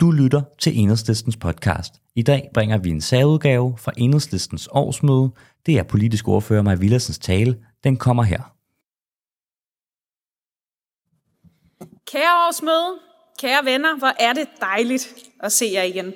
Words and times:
Du 0.00 0.10
lytter 0.10 0.42
til 0.58 0.78
Enhedslistens 0.78 1.36
podcast. 1.36 1.94
I 2.14 2.22
dag 2.22 2.50
bringer 2.54 2.78
vi 2.78 2.90
en 2.90 3.00
særudgave 3.00 3.78
fra 3.78 3.92
Enhedslistens 3.96 4.68
årsmøde. 4.72 5.30
Det 5.66 5.78
er 5.78 5.82
politisk 5.82 6.28
ordfører 6.28 6.62
Maja 6.62 6.76
Villarsens 6.76 7.18
tale. 7.18 7.64
Den 7.84 7.96
kommer 7.96 8.22
her. 8.22 8.40
Kære 12.06 12.46
årsmøde, 12.48 12.98
kære 13.38 13.64
venner, 13.64 13.98
hvor 13.98 14.12
er 14.18 14.32
det 14.32 14.48
dejligt 14.60 15.14
at 15.40 15.52
se 15.52 15.70
jer 15.72 15.82
igen. 15.82 16.14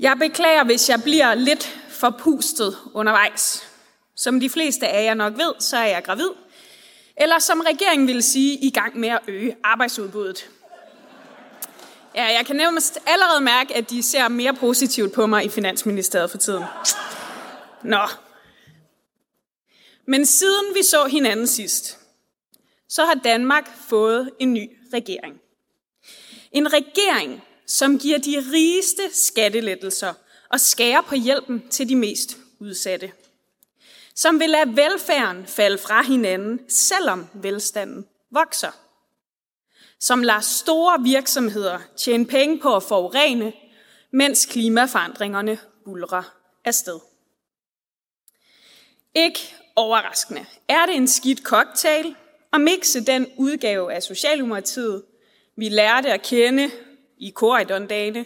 Jeg 0.00 0.16
beklager, 0.18 0.64
hvis 0.64 0.88
jeg 0.88 1.00
bliver 1.02 1.34
lidt 1.34 1.64
forpustet 1.88 2.76
undervejs. 2.94 3.62
Som 4.16 4.40
de 4.40 4.50
fleste 4.50 4.88
af 4.88 5.04
jer 5.04 5.14
nok 5.14 5.32
ved, 5.32 5.52
så 5.58 5.76
er 5.76 5.86
jeg 5.86 6.04
gravid. 6.04 6.30
Eller 7.16 7.38
som 7.38 7.60
regeringen 7.60 8.08
vil 8.08 8.22
sige, 8.22 8.58
i 8.58 8.70
gang 8.70 8.98
med 8.98 9.08
at 9.08 9.20
øge 9.28 9.56
arbejdsudbuddet. 9.64 10.50
Ja, 12.14 12.24
jeg 12.24 12.46
kan 12.46 12.56
nærmest 12.56 12.98
allerede 13.06 13.40
mærke, 13.40 13.76
at 13.76 13.90
de 13.90 14.02
ser 14.02 14.28
mere 14.28 14.54
positivt 14.54 15.12
på 15.12 15.26
mig 15.26 15.44
i 15.44 15.48
Finansministeriet 15.48 16.30
for 16.30 16.38
tiden. 16.38 16.64
Nå. 17.82 18.06
Men 20.06 20.26
siden 20.26 20.74
vi 20.74 20.82
så 20.82 21.04
hinanden 21.04 21.46
sidst, 21.46 21.98
så 22.88 23.04
har 23.04 23.14
Danmark 23.14 23.70
fået 23.88 24.30
en 24.38 24.52
ny 24.52 24.70
regering. 24.94 25.40
En 26.52 26.72
regering, 26.72 27.42
som 27.66 27.98
giver 27.98 28.18
de 28.18 28.44
rigeste 28.52 29.02
skattelettelser 29.12 30.14
og 30.50 30.60
skærer 30.60 31.00
på 31.00 31.14
hjælpen 31.14 31.68
til 31.70 31.88
de 31.88 31.96
mest 31.96 32.36
udsatte. 32.60 33.12
Som 34.14 34.40
vil 34.40 34.50
lade 34.50 34.76
velfærden 34.76 35.46
falde 35.46 35.78
fra 35.78 36.02
hinanden, 36.02 36.60
selvom 36.68 37.26
velstanden 37.34 38.06
vokser 38.30 38.81
som 40.02 40.22
lader 40.22 40.40
store 40.40 41.02
virksomheder 41.02 41.78
tjene 41.96 42.26
penge 42.26 42.58
på 42.58 42.76
at 42.76 42.82
forurene, 42.82 43.52
mens 44.10 44.46
klimaforandringerne 44.46 45.58
bulrer 45.84 46.22
afsted. 46.64 47.00
Ikke 49.14 49.54
overraskende 49.76 50.46
er 50.68 50.86
det 50.86 50.96
en 50.96 51.08
skidt 51.08 51.38
cocktail 51.42 52.16
at 52.52 52.60
mixe 52.60 53.04
den 53.04 53.26
udgave 53.36 53.92
af 53.92 54.02
Socialdemokratiet, 54.02 55.02
vi 55.56 55.68
lærte 55.68 56.12
at 56.12 56.22
kende 56.22 56.70
i 57.18 57.32
Corridon-dagene, 57.36 58.24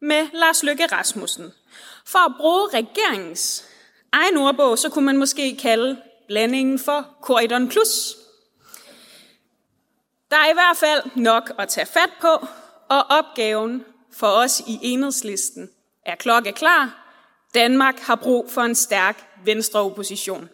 med 0.00 0.26
Lars 0.32 0.62
Løkke 0.62 0.86
Rasmussen. 0.86 1.52
For 2.06 2.18
at 2.18 2.32
bruge 2.36 2.68
regeringens 2.74 3.64
egen 4.12 4.36
ordbog, 4.36 4.78
så 4.78 4.88
kunne 4.88 5.04
man 5.04 5.16
måske 5.16 5.56
kalde 5.56 6.02
blandingen 6.26 6.78
for 6.78 7.16
Corridon 7.22 7.68
Plus. 7.68 8.23
Der 10.34 10.40
er 10.40 10.50
i 10.50 10.54
hvert 10.54 10.76
fald 10.76 11.02
nok 11.16 11.52
at 11.58 11.68
tage 11.68 11.86
fat 11.86 12.10
på, 12.20 12.46
og 12.88 13.02
opgaven 13.08 13.84
for 14.12 14.26
os 14.26 14.60
i 14.60 14.78
enhedslisten 14.82 15.70
er 16.06 16.14
klokke 16.14 16.52
klar. 16.52 17.06
Danmark 17.54 17.98
har 17.98 18.14
brug 18.14 18.50
for 18.50 18.60
en 18.62 18.74
stærk 18.74 19.26
venstre 19.44 19.80
opposition. 19.80 20.48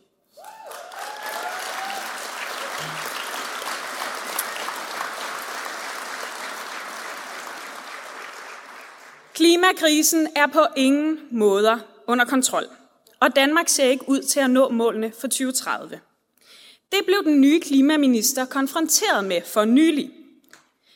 Klimakrisen 9.35 10.29
er 10.37 10.47
på 10.47 10.61
ingen 10.77 11.19
måder 11.31 11.79
under 12.07 12.25
kontrol, 12.25 12.65
og 13.21 13.37
Danmark 13.37 13.69
ser 13.69 13.85
ikke 13.85 14.09
ud 14.09 14.23
til 14.23 14.41
at 14.41 14.51
nå 14.51 14.69
målene 14.69 15.13
for 15.21 15.29
2030. 15.29 16.01
Det 16.93 17.01
blev 17.07 17.25
den 17.25 17.41
nye 17.41 17.61
klimaminister 17.61 18.45
konfronteret 18.45 19.25
med 19.25 19.43
for 19.47 19.65
nylig. 19.65 20.11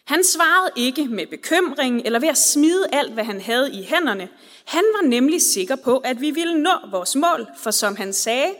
Han 0.04 0.24
svarede 0.24 0.70
ikke 0.76 1.06
med 1.06 1.26
bekymring 1.26 2.02
eller 2.04 2.18
ved 2.18 2.28
at 2.28 2.38
smide 2.38 2.86
alt, 2.92 3.12
hvad 3.12 3.24
han 3.24 3.40
havde 3.40 3.72
i 3.72 3.82
hænderne. 3.82 4.28
Han 4.64 4.84
var 4.94 5.08
nemlig 5.08 5.42
sikker 5.42 5.76
på, 5.76 5.98
at 5.98 6.20
vi 6.20 6.30
ville 6.30 6.62
nå 6.62 6.70
vores 6.90 7.16
mål, 7.16 7.46
for 7.58 7.70
som 7.70 7.96
han 7.96 8.12
sagde, 8.12 8.54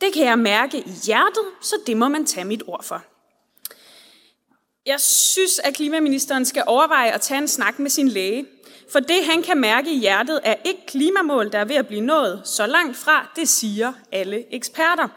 det 0.00 0.12
kan 0.12 0.24
jeg 0.24 0.38
mærke 0.38 0.78
i 0.78 0.92
hjertet, 1.06 1.44
så 1.60 1.76
det 1.86 1.96
må 1.96 2.08
man 2.08 2.26
tage 2.26 2.44
mit 2.44 2.62
ord 2.66 2.84
for. 2.84 3.02
Jeg 4.86 5.00
synes, 5.00 5.58
at 5.58 5.74
klimaministeren 5.74 6.44
skal 6.44 6.64
overveje 6.66 7.10
at 7.10 7.20
tage 7.20 7.38
en 7.38 7.48
snak 7.48 7.78
med 7.78 7.90
sin 7.90 8.08
læge, 8.08 8.46
for 8.92 9.00
det, 9.00 9.24
han 9.24 9.42
kan 9.42 9.58
mærke 9.58 9.92
i 9.92 9.98
hjertet, 9.98 10.40
er 10.44 10.54
ikke 10.64 10.86
klimamål, 10.86 11.52
der 11.52 11.58
er 11.58 11.64
ved 11.64 11.76
at 11.76 11.86
blive 11.86 12.00
nået 12.00 12.42
så 12.44 12.66
langt 12.66 12.96
fra, 12.96 13.32
det 13.36 13.48
siger 13.48 13.92
alle 14.12 14.54
eksperter. 14.54 15.08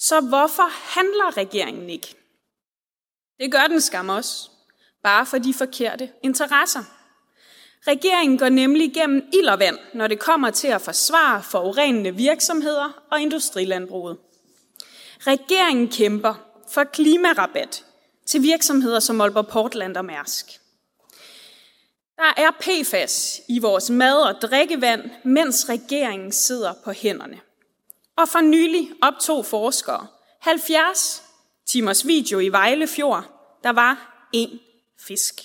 Så 0.00 0.20
hvorfor 0.20 0.68
handler 0.98 1.36
regeringen 1.36 1.90
ikke? 1.90 2.14
Det 3.40 3.52
gør 3.52 3.66
den 3.68 3.80
skam 3.80 4.08
også, 4.08 4.50
bare 5.02 5.26
for 5.26 5.38
de 5.38 5.54
forkerte 5.54 6.10
interesser. 6.22 6.80
Regeringen 7.86 8.38
går 8.38 8.48
nemlig 8.48 8.94
gennem 8.94 9.28
ild 9.32 9.48
og 9.48 9.58
vand, 9.58 9.78
når 9.94 10.06
det 10.06 10.18
kommer 10.18 10.50
til 10.50 10.68
at 10.68 10.80
forsvare 10.80 11.42
forurenende 11.42 12.14
virksomheder 12.14 13.02
og 13.10 13.20
industrilandbruget. 13.20 14.18
Regeringen 15.26 15.88
kæmper 15.88 16.34
for 16.68 16.84
klimarabat 16.84 17.84
til 18.26 18.42
virksomheder 18.42 19.00
som 19.00 19.20
Aalborg 19.20 19.46
Portland 19.46 19.96
og 19.96 20.04
Mærsk. 20.04 20.46
Der 22.16 22.32
er 22.36 22.50
PFAS 22.60 23.40
i 23.48 23.58
vores 23.58 23.90
mad 23.90 24.16
og 24.16 24.34
drikkevand, 24.42 25.10
mens 25.24 25.68
regeringen 25.68 26.32
sidder 26.32 26.72
på 26.84 26.92
hænderne. 26.92 27.40
Og 28.20 28.28
for 28.28 28.40
nylig 28.40 28.90
optog 29.02 29.46
forskere 29.46 30.06
70 30.40 31.22
timers 31.66 32.06
video 32.06 32.38
i 32.38 32.48
Vejle 32.48 32.88
Fjord. 32.88 33.24
Der 33.62 33.70
var 33.70 34.26
én 34.36 34.58
fisk. 34.98 35.40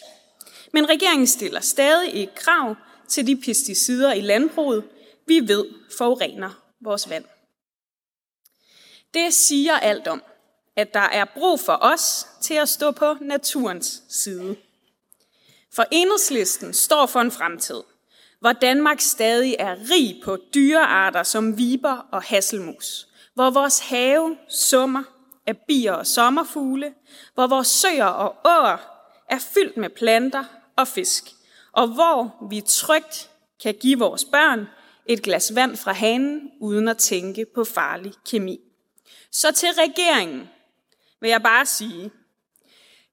Men 0.73 0.89
regeringen 0.89 1.27
stiller 1.27 1.59
stadig 1.59 2.23
et 2.23 2.35
krav 2.35 2.75
til 3.07 3.27
de 3.27 3.35
pesticider 3.35 4.13
i 4.13 4.21
landbruget, 4.21 4.83
vi 5.27 5.39
ved 5.47 5.65
forurener 5.97 6.61
vores 6.81 7.09
vand. 7.09 7.25
Det 9.13 9.33
siger 9.33 9.79
alt 9.79 10.07
om, 10.07 10.23
at 10.75 10.93
der 10.93 10.99
er 10.99 11.25
brug 11.25 11.59
for 11.59 11.77
os 11.81 12.27
til 12.41 12.53
at 12.53 12.69
stå 12.69 12.91
på 12.91 13.15
naturens 13.21 14.03
side. 14.09 14.55
For 15.73 15.85
enhedslisten 15.91 16.73
står 16.73 17.05
for 17.05 17.19
en 17.21 17.31
fremtid, 17.31 17.83
hvor 18.45 18.53
Danmark 18.53 18.99
stadig 18.99 19.55
er 19.59 19.75
rig 19.91 20.21
på 20.23 20.37
dyrearter 20.53 21.23
som 21.23 21.57
viber 21.57 22.07
og 22.11 22.21
hasselmus, 22.21 23.07
hvor 23.33 23.49
vores 23.49 23.79
have 23.79 24.37
summer 24.49 25.03
af 25.47 25.57
bier 25.57 25.93
og 25.93 26.07
sommerfugle, 26.07 26.93
hvor 27.33 27.47
vores 27.47 27.67
søer 27.67 28.05
og 28.05 28.35
åer 28.45 28.77
er 29.29 29.39
fyldt 29.39 29.77
med 29.77 29.89
planter 29.89 30.43
og 30.75 30.87
fisk, 30.87 31.23
og 31.71 31.87
hvor 31.87 32.47
vi 32.49 32.61
trygt 32.61 33.29
kan 33.63 33.75
give 33.81 33.99
vores 33.99 34.25
børn 34.25 34.67
et 35.05 35.21
glas 35.21 35.55
vand 35.55 35.77
fra 35.77 35.91
hanen, 35.91 36.51
uden 36.61 36.87
at 36.87 36.97
tænke 36.97 37.45
på 37.55 37.63
farlig 37.63 38.13
kemi. 38.29 38.59
Så 39.31 39.51
til 39.51 39.69
regeringen 39.69 40.49
vil 41.21 41.29
jeg 41.29 41.43
bare 41.43 41.65
sige, 41.65 42.11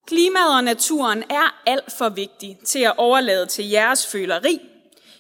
klimaet 0.06 0.56
og 0.56 0.64
naturen 0.64 1.22
er 1.31 1.62
alt 1.66 1.93
for 1.93 2.09
vigtig 2.09 2.59
til 2.64 2.78
at 2.78 2.94
overlade 2.97 3.47
til 3.47 3.69
jeres 3.69 4.06
føleri 4.06 4.60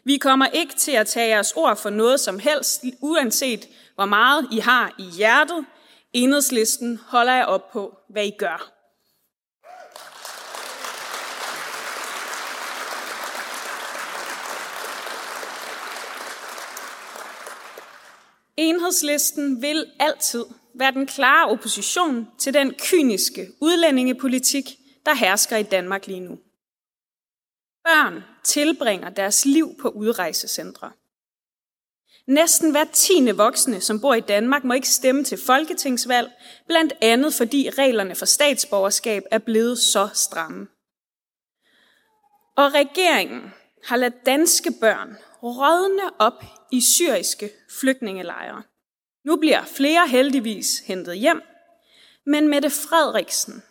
vi 0.04 0.16
kommer 0.16 0.46
ikke 0.46 0.74
til 0.74 0.92
at 0.92 1.06
tage 1.06 1.28
jeres 1.28 1.52
ord 1.52 1.76
for 1.76 1.90
noget 1.90 2.20
som 2.20 2.38
helst, 2.38 2.84
uanset 3.00 3.68
hvor 3.94 4.04
meget 4.04 4.48
I 4.52 4.58
har 4.58 4.94
i 4.98 5.02
hjertet. 5.02 5.66
Enhedslisten 6.12 7.00
holder 7.06 7.32
jeg 7.32 7.46
op 7.46 7.70
på, 7.72 7.98
hvad 8.08 8.26
I 8.26 8.32
gør. 8.38 8.72
Enhedslisten 18.56 19.62
vil 19.62 19.86
altid 20.00 20.44
være 20.74 20.92
den 20.92 21.06
klare 21.06 21.48
opposition 21.48 22.28
til 22.38 22.54
den 22.54 22.74
kyniske 22.90 23.48
udlændingepolitik, 23.60 24.64
der 25.06 25.14
hersker 25.14 25.56
i 25.56 25.62
Danmark 25.62 26.06
lige 26.06 26.20
nu. 26.20 26.38
Børn 27.84 28.31
tilbringer 28.44 29.10
deres 29.10 29.44
liv 29.44 29.74
på 29.80 29.88
udrejsecentre. 29.88 30.90
Næsten 32.26 32.70
hver 32.70 32.84
tiende 32.92 33.36
voksne, 33.36 33.80
som 33.80 34.00
bor 34.00 34.14
i 34.14 34.20
Danmark, 34.20 34.64
må 34.64 34.74
ikke 34.74 34.88
stemme 34.88 35.24
til 35.24 35.38
folketingsvalg, 35.46 36.32
blandt 36.66 36.92
andet 37.00 37.34
fordi 37.34 37.70
reglerne 37.70 38.14
for 38.14 38.26
statsborgerskab 38.26 39.22
er 39.30 39.38
blevet 39.38 39.78
så 39.78 40.08
stramme. 40.14 40.66
Og 42.56 42.74
regeringen 42.74 43.52
har 43.84 43.96
ladet 43.96 44.26
danske 44.26 44.72
børn 44.80 45.16
rådne 45.42 46.10
op 46.18 46.44
i 46.72 46.80
syriske 46.80 47.50
flygtningelejre. 47.80 48.62
Nu 49.24 49.36
bliver 49.36 49.64
flere 49.64 50.08
heldigvis 50.08 50.78
hentet 50.78 51.18
hjem, 51.18 51.42
men 52.26 52.48
Mette 52.48 52.70
Frederiksen 52.70 53.62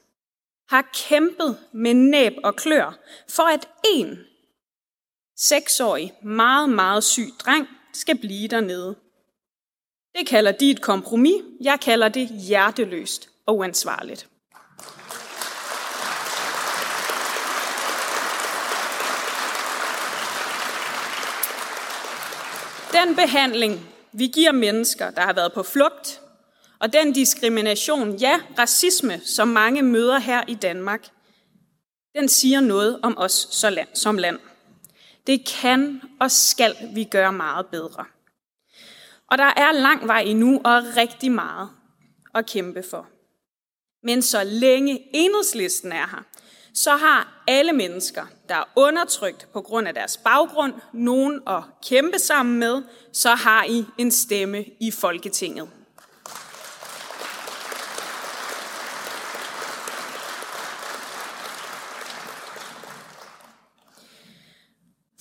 har 0.70 0.92
kæmpet 0.94 1.58
med 1.74 1.94
næb 1.94 2.34
og 2.44 2.56
klør 2.56 3.00
for 3.30 3.44
at 3.44 3.70
en 3.94 4.20
seksårig, 5.42 6.14
meget, 6.24 6.70
meget 6.70 7.04
syg 7.04 7.30
dreng 7.40 7.68
skal 7.94 8.18
blive 8.18 8.48
dernede. 8.48 8.96
Det 10.18 10.28
kalder 10.28 10.52
de 10.52 10.72
et 10.72 10.82
kompromis. 10.82 11.42
Jeg 11.62 11.80
kalder 11.82 12.10
det 12.10 12.28
hjerteløst 12.28 13.30
og 13.46 13.58
uansvarligt. 13.58 14.28
Den 22.92 23.16
behandling, 23.16 23.88
vi 24.12 24.28
giver 24.28 24.52
mennesker, 24.52 25.12
der 25.12 25.22
har 25.22 25.34
været 25.34 25.54
på 25.54 25.64
flugt, 25.64 26.22
og 26.80 26.94
den 26.94 27.14
diskrimination, 27.14 28.16
ja, 28.16 28.40
racisme, 28.58 29.22
som 29.26 29.48
mange 29.48 29.82
møder 29.82 30.20
her 30.20 30.44
i 30.48 30.56
Danmark, 30.56 31.08
den 32.16 32.30
siger 32.30 32.60
noget 32.60 33.00
om 33.04 33.18
os 33.18 33.48
som 33.94 34.18
land. 34.18 34.40
Det 35.28 35.48
kan 35.62 36.02
og 36.20 36.32
skal 36.32 36.76
vi 36.94 37.04
gøre 37.04 37.34
meget 37.34 37.66
bedre. 37.68 38.06
Og 39.28 39.38
der 39.38 39.54
er 39.58 39.72
lang 39.72 40.08
vej 40.08 40.22
endnu 40.22 40.62
og 40.66 40.84
rigtig 40.98 41.32
meget 41.32 41.70
at 42.36 42.46
kæmpe 42.46 42.84
for. 42.90 43.08
Men 44.04 44.22
så 44.22 44.44
længe 44.44 45.00
enhedslisten 45.14 45.92
er 45.92 46.08
her, 46.08 46.24
så 46.74 46.92
har 46.92 47.44
alle 47.48 47.74
mennesker, 47.74 48.26
der 48.50 48.56
er 48.56 48.64
undertrykt 48.76 49.48
på 49.54 49.62
grund 49.62 49.88
af 49.88 49.94
deres 49.94 50.18
baggrund, 50.18 50.74
nogen 50.94 51.42
at 51.48 51.64
kæmpe 51.90 52.20
sammen 52.20 52.60
med, 52.60 52.84
så 53.14 53.30
har 53.30 53.64
I 53.64 53.86
en 53.98 54.12
stemme 54.12 54.66
i 54.80 54.92
Folketinget. 54.92 55.70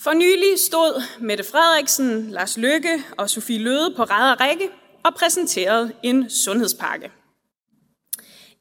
For 0.02 0.12
nylig 0.12 0.58
stod 0.58 1.02
Mette 1.18 1.44
Frederiksen, 1.44 2.30
Lars 2.30 2.56
Løkke 2.56 3.04
og 3.16 3.30
Sofie 3.30 3.58
Løde 3.58 3.94
på 3.96 4.02
ræd 4.02 4.32
og 4.32 4.40
række 4.40 4.70
og 5.04 5.14
præsenterede 5.14 5.92
en 6.02 6.30
sundhedspakke. 6.30 7.10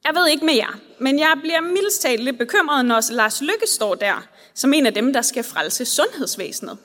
Jeg 0.04 0.16
ved 0.16 0.28
ikke 0.28 0.46
med 0.46 0.54
jer, 0.54 0.80
men 1.00 1.20
jeg 1.20 1.38
bliver 1.42 1.62
mildest 1.62 2.02
talt 2.02 2.24
lidt 2.24 2.38
bekymret, 2.38 2.86
når 2.86 3.14
Lars 3.14 3.42
Lykke 3.42 3.68
står 3.68 3.96
der 3.96 4.28
som 4.54 4.74
en 4.74 4.86
af 4.86 4.94
dem, 4.94 5.14
der 5.14 5.22
skal 5.22 5.44
frelse 5.44 5.86
sundhedsvæsenet. 5.86 6.78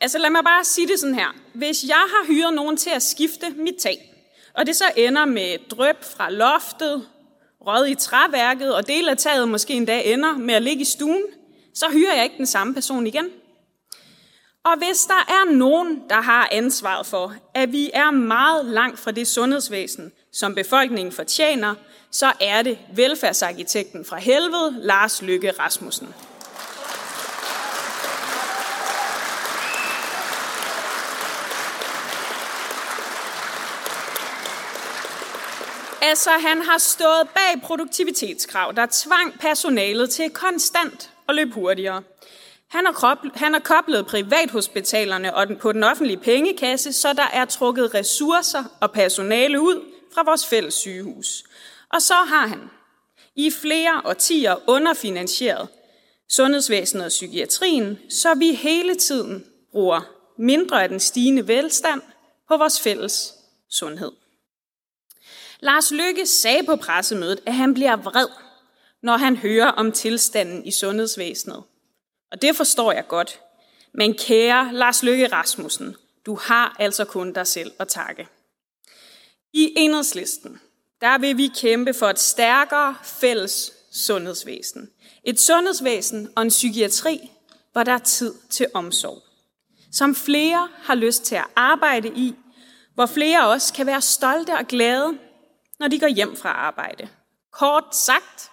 Altså 0.00 0.18
lad 0.18 0.30
mig 0.30 0.44
bare 0.44 0.64
sige 0.64 0.88
det 0.88 1.00
sådan 1.00 1.14
her. 1.14 1.36
Hvis 1.54 1.84
jeg 1.84 2.04
har 2.08 2.26
hyret 2.26 2.54
nogen 2.54 2.76
til 2.76 2.90
at 2.90 3.02
skifte 3.02 3.50
mit 3.50 3.76
tag, 3.78 4.14
og 4.54 4.66
det 4.66 4.76
så 4.76 4.84
ender 4.96 5.24
med 5.24 5.58
drøb 5.70 5.96
fra 6.16 6.30
loftet, 6.30 7.08
rød 7.60 7.86
i 7.86 7.94
træværket, 7.94 8.74
og 8.74 8.86
del 8.86 9.08
af 9.08 9.16
taget 9.16 9.48
måske 9.48 9.74
endda 9.74 10.02
ender 10.04 10.38
med 10.38 10.54
at 10.54 10.62
ligge 10.62 10.82
i 10.82 10.84
stuen, 10.84 11.22
så 11.74 11.86
hyrer 11.92 12.14
jeg 12.14 12.24
ikke 12.24 12.36
den 12.36 12.46
samme 12.46 12.74
person 12.74 13.06
igen. 13.06 13.30
Og 14.64 14.78
hvis 14.78 15.04
der 15.04 15.24
er 15.28 15.52
nogen, 15.52 16.02
der 16.08 16.20
har 16.20 16.48
ansvaret 16.52 17.06
for, 17.06 17.34
at 17.54 17.72
vi 17.72 17.90
er 17.94 18.10
meget 18.10 18.64
langt 18.64 18.98
fra 18.98 19.10
det 19.10 19.28
sundhedsvæsen, 19.28 20.12
som 20.32 20.54
befolkningen 20.54 21.12
fortjener, 21.12 21.74
så 22.10 22.32
er 22.40 22.62
det 22.62 22.78
velfærdsarkitekten 22.94 24.04
fra 24.04 24.16
helvede, 24.16 24.74
Lars 24.78 25.22
Lykke 25.22 25.50
Rasmussen. 25.50 26.14
Altså, 36.02 36.30
han 36.30 36.62
har 36.62 36.78
stået 36.78 37.28
bag 37.34 37.62
produktivitetskrav, 37.62 38.72
der 38.76 38.86
tvang 38.90 39.40
personalet 39.40 40.10
til 40.10 40.30
konstant 40.30 41.10
og 41.32 41.36
løbe 41.36 41.54
hurtigere. 41.54 42.02
Han 42.68 42.86
har, 42.86 42.92
koblet, 42.92 43.32
han 43.34 43.52
har 43.52 43.60
koblet 43.60 44.06
privathospitalerne 44.06 45.34
og 45.34 45.46
den, 45.46 45.56
på 45.56 45.72
den 45.72 45.82
offentlige 45.82 46.16
pengekasse, 46.16 46.92
så 46.92 47.12
der 47.12 47.26
er 47.32 47.44
trukket 47.44 47.94
ressourcer 47.94 48.64
og 48.80 48.92
personale 48.92 49.60
ud 49.60 49.84
fra 50.14 50.22
vores 50.22 50.46
fælles 50.46 50.74
sygehus. 50.74 51.44
Og 51.92 52.02
så 52.02 52.14
har 52.14 52.46
han 52.46 52.70
i 53.36 53.50
flere 53.50 54.02
årtier 54.04 54.56
underfinansieret 54.66 55.68
sundhedsvæsenet 56.30 57.04
og 57.04 57.08
psykiatrien, 57.08 57.98
så 58.10 58.34
vi 58.34 58.54
hele 58.54 58.94
tiden 58.94 59.44
bruger 59.72 60.00
mindre 60.38 60.82
af 60.82 60.88
den 60.88 61.00
stigende 61.00 61.48
velstand 61.48 62.00
på 62.48 62.56
vores 62.56 62.80
fælles 62.80 63.34
sundhed. 63.70 64.12
Lars 65.60 65.90
Lykke 65.90 66.26
sagde 66.26 66.66
på 66.66 66.76
pressemødet, 66.76 67.40
at 67.46 67.54
han 67.54 67.74
bliver 67.74 67.96
vred, 67.96 68.28
når 69.02 69.16
han 69.16 69.36
hører 69.36 69.66
om 69.66 69.92
tilstanden 69.92 70.66
i 70.66 70.70
sundhedsvæsenet. 70.70 71.62
Og 72.32 72.42
det 72.42 72.56
forstår 72.56 72.92
jeg 72.92 73.08
godt. 73.08 73.40
Men 73.94 74.14
kære 74.14 74.70
Lars 74.72 75.02
Løkke 75.02 75.26
Rasmussen, 75.26 75.96
du 76.26 76.34
har 76.34 76.76
altså 76.78 77.04
kun 77.04 77.32
dig 77.32 77.46
selv 77.46 77.72
at 77.78 77.88
takke. 77.88 78.28
I 79.52 79.72
enhedslisten, 79.76 80.60
der 81.00 81.18
vil 81.18 81.36
vi 81.36 81.50
kæmpe 81.56 81.94
for 81.94 82.06
et 82.06 82.18
stærkere 82.18 82.96
fælles 83.02 83.72
sundhedsvæsen. 83.92 84.90
Et 85.24 85.40
sundhedsvæsen 85.40 86.28
og 86.36 86.42
en 86.42 86.48
psykiatri, 86.48 87.30
hvor 87.72 87.82
der 87.82 87.92
er 87.92 87.98
tid 87.98 88.34
til 88.50 88.66
omsorg. 88.74 89.22
Som 89.92 90.14
flere 90.14 90.68
har 90.82 90.94
lyst 90.94 91.24
til 91.24 91.34
at 91.34 91.46
arbejde 91.56 92.08
i, 92.08 92.34
hvor 92.94 93.06
flere 93.06 93.48
også 93.48 93.72
kan 93.72 93.86
være 93.86 94.00
stolte 94.00 94.52
og 94.52 94.66
glade, 94.66 95.18
når 95.78 95.88
de 95.88 96.00
går 96.00 96.06
hjem 96.06 96.36
fra 96.36 96.48
arbejde. 96.48 97.08
Kort 97.52 97.96
sagt, 97.96 98.51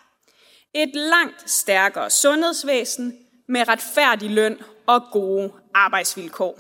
et 0.74 0.96
langt 0.96 1.50
stærkere 1.52 2.10
sundhedsvæsen 2.10 3.18
med 3.48 3.68
retfærdig 3.68 4.30
løn 4.30 4.62
og 4.88 5.02
gode 5.12 5.52
arbejdsvilkår. 5.74 6.60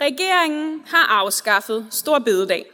Regeringen 0.00 0.82
har 0.86 1.06
afskaffet 1.06 1.86
Stor 1.90 2.18
Bededag. 2.18 2.70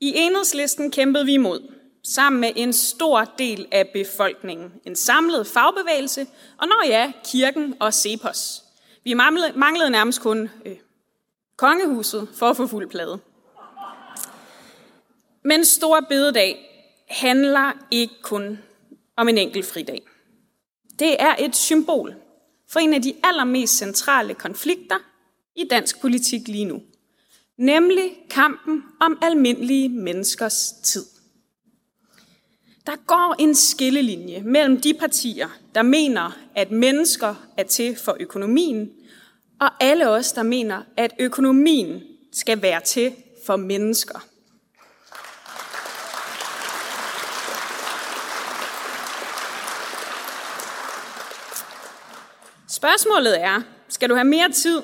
I 0.00 0.12
enhedslisten 0.16 0.90
kæmpede 0.90 1.24
vi 1.24 1.32
imod, 1.32 1.74
sammen 2.04 2.40
med 2.40 2.52
en 2.56 2.72
stor 2.72 3.24
del 3.38 3.66
af 3.72 3.88
befolkningen, 3.92 4.72
en 4.86 4.96
samlet 4.96 5.46
fagbevægelse, 5.46 6.26
og 6.58 6.68
når 6.68 6.86
ja, 6.86 7.12
kirken 7.24 7.74
og 7.80 7.94
Cepos. 7.94 8.71
Vi 9.04 9.14
manglede 9.14 9.90
nærmest 9.90 10.20
kun 10.20 10.50
øh, 10.66 10.76
kongehuset 11.56 12.28
for 12.34 12.46
at 12.46 12.56
få 12.56 12.66
fuld 12.66 12.90
plade. 12.90 13.18
Men 15.44 15.64
Stor 15.64 16.00
Bededag 16.08 16.68
handler 17.08 17.72
ikke 17.90 18.14
kun 18.22 18.58
om 19.16 19.28
en 19.28 19.38
enkelt 19.38 19.66
fridag. 19.66 20.02
Det 20.98 21.22
er 21.22 21.36
et 21.38 21.56
symbol 21.56 22.14
for 22.68 22.80
en 22.80 22.94
af 22.94 23.02
de 23.02 23.14
allermest 23.24 23.78
centrale 23.78 24.34
konflikter 24.34 24.96
i 25.56 25.64
dansk 25.70 26.00
politik 26.00 26.48
lige 26.48 26.64
nu. 26.64 26.82
Nemlig 27.56 28.10
kampen 28.30 28.84
om 29.00 29.18
almindelige 29.22 29.88
menneskers 29.88 30.72
tid. 30.82 31.04
Der 32.86 32.96
går 33.06 33.34
en 33.38 33.54
skillelinje 33.54 34.42
mellem 34.42 34.80
de 34.80 34.94
partier, 34.94 35.48
der 35.74 35.82
mener, 35.82 36.38
at 36.54 36.70
mennesker 36.70 37.34
er 37.56 37.62
til 37.62 37.96
for 37.96 38.16
økonomien, 38.20 38.90
og 39.60 39.70
alle 39.80 40.08
os, 40.08 40.32
der 40.32 40.42
mener, 40.42 40.82
at 40.96 41.12
økonomien 41.18 42.02
skal 42.32 42.62
være 42.62 42.80
til 42.80 43.12
for 43.46 43.56
mennesker. 43.56 44.18
Spørgsmålet 52.68 53.40
er, 53.40 53.62
skal 53.88 54.10
du 54.10 54.14
have 54.14 54.24
mere 54.24 54.52
tid 54.52 54.82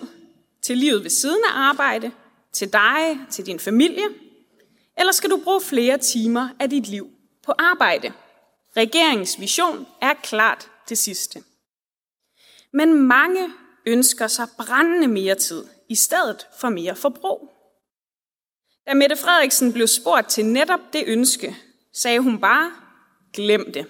til 0.63 0.79
livet 0.79 1.03
ved 1.03 1.11
siden 1.11 1.43
af 1.49 1.53
arbejde, 1.53 2.11
til 2.53 2.73
dig, 2.73 3.19
til 3.31 3.47
din 3.47 3.59
familie, 3.59 4.05
eller 4.99 5.13
skal 5.13 5.31
du 5.31 5.41
bruge 5.45 5.61
flere 5.61 5.99
timer 5.99 6.49
af 6.61 6.71
dit 6.71 6.89
liv 6.89 7.18
på 7.49 7.55
arbejde? 7.59 8.13
Regeringens 8.77 9.41
vision 9.41 9.87
er 10.01 10.15
klart 10.15 10.71
det 10.89 10.99
sidste. 10.99 11.43
Men 12.73 13.03
mange 13.03 13.53
ønsker 13.87 14.27
sig 14.27 14.49
brændende 14.57 15.09
mere 15.09 15.35
tid, 15.35 15.65
i 15.89 15.95
stedet 15.95 16.47
for 16.61 16.69
mere 16.69 16.97
forbrug. 16.97 17.53
Da 18.87 18.95
Mette 18.95 19.17
Frederiksen 19.17 19.73
blev 19.73 19.87
spurgt 19.87 20.29
til 20.29 20.47
netop 20.47 20.81
det 20.93 21.05
ønske, 21.07 21.57
sagde 21.93 22.21
hun 22.21 22.41
bare, 22.41 22.73
glem 23.33 23.73
det. 23.73 23.87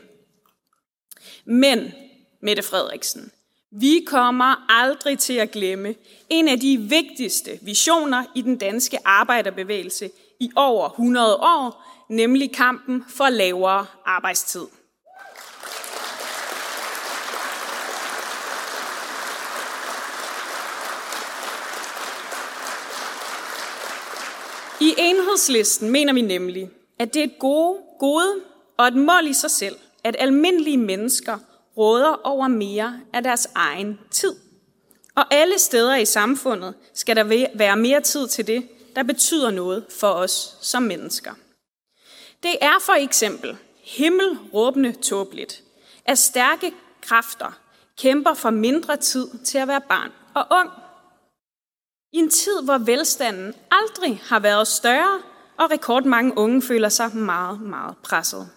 Men, 1.44 1.92
Mette 2.40 2.62
Frederiksen, 2.62 3.32
vi 3.70 4.04
kommer 4.06 4.66
aldrig 4.68 5.18
til 5.18 5.34
at 5.34 5.50
glemme 5.50 5.94
en 6.28 6.48
af 6.48 6.60
de 6.60 6.78
vigtigste 6.78 7.58
visioner 7.62 8.24
i 8.34 8.42
den 8.42 8.58
danske 8.58 8.98
arbejderbevægelse 9.04 10.10
i 10.40 10.50
over 10.56 10.88
100 10.88 11.36
år, 11.36 11.84
nemlig 12.08 12.54
kampen 12.54 13.04
for 13.08 13.28
lavere 13.28 13.86
arbejdstid. 14.04 14.66
I 24.80 24.94
enhedslisten 24.98 25.90
mener 25.90 26.12
vi 26.12 26.20
nemlig, 26.20 26.70
at 26.98 27.14
det 27.14 27.20
er 27.20 27.24
et 27.24 27.38
gode, 27.38 27.78
gode 27.98 28.34
og 28.76 28.86
et 28.86 28.96
mål 28.96 29.26
i 29.26 29.32
sig 29.32 29.50
selv, 29.50 29.76
at 30.04 30.16
almindelige 30.18 30.76
mennesker 30.76 31.38
råder 31.76 32.20
over 32.24 32.48
mere 32.48 33.00
af 33.12 33.22
deres 33.22 33.48
egen 33.54 33.98
tid. 34.10 34.34
Og 35.16 35.34
alle 35.34 35.58
steder 35.58 35.96
i 35.96 36.04
samfundet 36.04 36.74
skal 36.94 37.16
der 37.16 37.48
være 37.54 37.76
mere 37.76 38.00
tid 38.00 38.28
til 38.28 38.46
det, 38.46 38.68
der 38.98 39.04
betyder 39.04 39.50
noget 39.50 39.84
for 40.00 40.08
os 40.08 40.56
som 40.60 40.82
mennesker. 40.82 41.32
Det 42.42 42.56
er 42.60 42.78
for 42.80 42.92
eksempel 42.92 43.56
himmelråbende 43.84 44.92
tåbeligt, 44.92 45.62
at 46.04 46.18
stærke 46.18 46.72
kræfter 47.00 47.58
kæmper 47.98 48.34
for 48.34 48.50
mindre 48.50 48.96
tid 48.96 49.28
til 49.44 49.58
at 49.58 49.68
være 49.68 49.80
barn 49.80 50.12
og 50.34 50.46
ung. 50.50 50.70
I 52.12 52.16
en 52.16 52.30
tid, 52.30 52.62
hvor 52.64 52.78
velstanden 52.78 53.54
aldrig 53.70 54.20
har 54.24 54.40
været 54.40 54.68
større, 54.68 55.22
og 55.58 55.70
rekordmange 55.70 56.38
unge 56.38 56.62
føler 56.62 56.88
sig 56.88 57.16
meget, 57.16 57.60
meget 57.60 57.96
presset. 58.02 58.48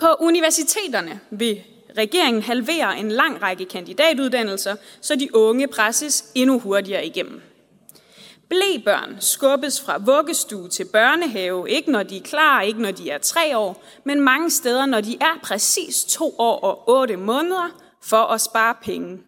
På 0.00 0.14
universiteterne 0.20 1.20
vil 1.30 1.64
regeringen 1.98 2.42
halvere 2.42 2.98
en 2.98 3.08
lang 3.12 3.42
række 3.42 3.64
kandidatuddannelser, 3.64 4.76
så 5.00 5.16
de 5.16 5.34
unge 5.34 5.68
presses 5.68 6.24
endnu 6.34 6.58
hurtigere 6.58 7.06
igennem. 7.06 7.42
Blæbørn 8.54 9.16
skubbes 9.20 9.80
fra 9.80 9.98
vuggestue 9.98 10.68
til 10.68 10.84
børnehave, 10.84 11.70
ikke 11.70 11.90
når 11.90 12.02
de 12.02 12.16
er 12.16 12.22
klar, 12.22 12.60
ikke 12.60 12.82
når 12.82 12.90
de 12.90 13.10
er 13.10 13.18
tre 13.18 13.58
år, 13.58 13.84
men 14.04 14.20
mange 14.20 14.50
steder, 14.50 14.86
når 14.86 15.00
de 15.00 15.16
er 15.20 15.38
præcis 15.42 16.04
to 16.04 16.34
år 16.38 16.60
og 16.60 16.88
otte 16.88 17.16
måneder, 17.16 17.80
for 18.02 18.16
at 18.16 18.40
spare 18.40 18.74
penge. 18.82 19.18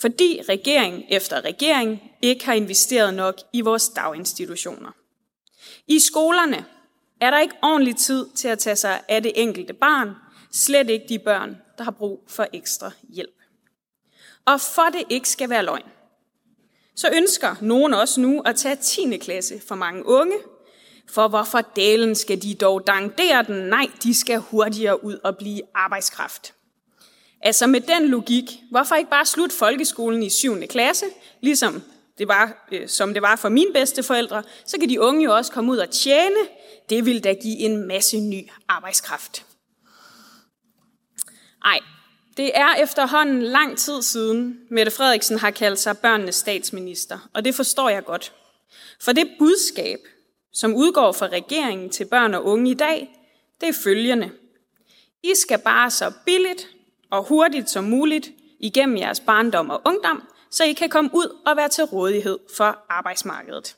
Fordi 0.00 0.40
regering 0.48 1.04
efter 1.08 1.44
regering 1.44 2.02
ikke 2.22 2.44
har 2.44 2.54
investeret 2.54 3.14
nok 3.14 3.34
i 3.52 3.60
vores 3.60 3.88
daginstitutioner. 3.88 4.90
I 5.86 6.00
skolerne 6.00 6.64
er 7.20 7.30
der 7.30 7.40
ikke 7.40 7.56
ordentlig 7.62 7.96
tid 7.96 8.26
til 8.34 8.48
at 8.48 8.58
tage 8.58 8.76
sig 8.76 9.00
af 9.08 9.22
det 9.22 9.32
enkelte 9.34 9.72
barn, 9.72 10.10
slet 10.52 10.90
ikke 10.90 11.06
de 11.08 11.18
børn, 11.18 11.56
der 11.78 11.84
har 11.84 11.90
brug 11.90 12.24
for 12.28 12.46
ekstra 12.52 12.90
hjælp. 13.08 13.38
Og 14.44 14.60
for 14.60 14.90
det 14.92 15.02
ikke 15.08 15.28
skal 15.28 15.50
være 15.50 15.64
løgn, 15.64 15.90
så 16.96 17.10
ønsker 17.14 17.54
nogen 17.60 17.94
også 17.94 18.20
nu 18.20 18.40
at 18.40 18.56
tage 18.56 18.76
10. 18.76 19.16
klasse 19.16 19.60
for 19.68 19.74
mange 19.74 20.06
unge, 20.06 20.36
for 21.10 21.28
hvorfor 21.28 21.60
dalen 21.60 22.14
skal 22.14 22.42
de 22.42 22.54
dog 22.54 22.86
dangdere 22.86 23.42
den? 23.42 23.68
Nej, 23.68 23.86
de 24.02 24.14
skal 24.14 24.38
hurtigere 24.38 25.04
ud 25.04 25.18
og 25.24 25.36
blive 25.36 25.60
arbejdskraft. 25.74 26.54
Altså 27.40 27.66
med 27.66 27.80
den 27.80 28.08
logik, 28.08 28.44
hvorfor 28.70 28.94
ikke 28.94 29.10
bare 29.10 29.26
slutte 29.26 29.56
folkeskolen 29.56 30.22
i 30.22 30.30
7. 30.30 30.66
klasse, 30.68 31.06
ligesom 31.40 31.82
det 32.18 32.28
var, 32.28 32.66
øh, 32.72 32.88
som 32.88 33.14
det 33.14 33.22
var 33.22 33.36
for 33.36 33.48
mine 33.48 33.72
bedste 33.72 34.02
forældre, 34.02 34.42
så 34.66 34.78
kan 34.80 34.88
de 34.88 35.00
unge 35.00 35.24
jo 35.24 35.36
også 35.36 35.52
komme 35.52 35.72
ud 35.72 35.76
og 35.76 35.90
tjene. 35.90 36.36
Det 36.90 37.06
vil 37.06 37.24
da 37.24 37.32
give 37.32 37.58
en 37.58 37.88
masse 37.88 38.20
ny 38.20 38.50
arbejdskraft. 38.68 39.44
Ej, 41.64 41.80
det 42.36 42.50
er 42.54 42.74
efterhånden 42.74 43.42
lang 43.42 43.78
tid 43.78 44.02
siden, 44.02 44.60
Mette 44.70 44.92
Frederiksen 44.92 45.38
har 45.38 45.50
kaldt 45.50 45.78
sig 45.78 45.98
børnenes 45.98 46.34
statsminister, 46.34 47.28
og 47.34 47.44
det 47.44 47.54
forstår 47.54 47.88
jeg 47.88 48.04
godt. 48.04 48.32
For 49.00 49.12
det 49.12 49.30
budskab, 49.38 49.98
som 50.52 50.74
udgår 50.74 51.12
fra 51.12 51.26
regeringen 51.26 51.90
til 51.90 52.04
børn 52.04 52.34
og 52.34 52.44
unge 52.44 52.70
i 52.70 52.74
dag, 52.74 53.08
det 53.60 53.68
er 53.68 53.72
følgende. 53.84 54.30
I 55.22 55.32
skal 55.34 55.58
bare 55.58 55.90
så 55.90 56.12
billigt 56.26 56.68
og 57.10 57.24
hurtigt 57.24 57.70
som 57.70 57.84
muligt 57.84 58.30
igennem 58.60 58.96
jeres 58.96 59.20
barndom 59.20 59.70
og 59.70 59.82
ungdom, 59.84 60.22
så 60.50 60.64
I 60.64 60.72
kan 60.72 60.88
komme 60.88 61.10
ud 61.12 61.40
og 61.46 61.56
være 61.56 61.68
til 61.68 61.84
rådighed 61.84 62.38
for 62.56 62.84
arbejdsmarkedet. 62.88 63.76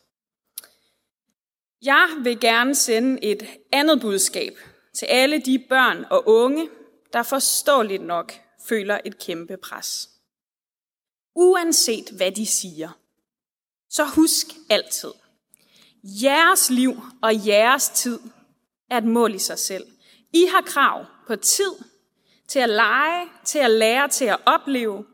Jeg 1.82 2.08
vil 2.22 2.40
gerne 2.40 2.74
sende 2.74 3.24
et 3.24 3.46
andet 3.72 4.00
budskab 4.00 4.52
til 4.98 5.06
alle 5.06 5.38
de 5.38 5.64
børn 5.68 6.04
og 6.10 6.28
unge, 6.28 6.68
der 7.12 7.22
forståeligt 7.22 8.02
nok 8.02 8.32
føler 8.68 9.00
et 9.04 9.18
kæmpe 9.18 9.56
pres. 9.56 10.10
Uanset 11.34 12.10
hvad 12.10 12.32
de 12.32 12.46
siger, 12.46 12.88
så 13.90 14.04
husk 14.04 14.46
altid, 14.70 15.12
jeres 16.02 16.70
liv 16.70 17.00
og 17.22 17.46
jeres 17.46 17.88
tid 17.88 18.20
er 18.90 18.98
et 18.98 19.04
mål 19.04 19.34
i 19.34 19.38
sig 19.38 19.58
selv. 19.58 19.86
I 20.32 20.46
har 20.50 20.60
krav 20.60 21.06
på 21.26 21.36
tid 21.36 21.72
til 22.48 22.58
at 22.58 22.68
lege, 22.68 23.28
til 23.44 23.58
at 23.58 23.70
lære, 23.70 24.08
til 24.08 24.24
at 24.24 24.38
opleve. 24.46 25.04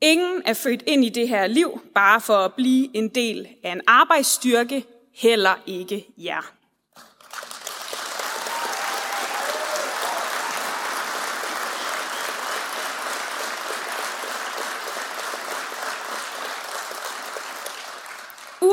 Ingen 0.00 0.42
er 0.44 0.54
født 0.54 0.82
ind 0.86 1.04
i 1.04 1.08
det 1.08 1.28
her 1.28 1.46
liv 1.46 1.80
bare 1.94 2.20
for 2.20 2.36
at 2.36 2.54
blive 2.54 2.96
en 2.96 3.08
del 3.08 3.48
af 3.62 3.72
en 3.72 3.80
arbejdsstyrke, 3.86 4.86
heller 5.12 5.62
ikke 5.66 6.06
jer. 6.18 6.55